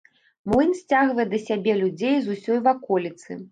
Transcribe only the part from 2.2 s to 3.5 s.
з усёй ваколіцы.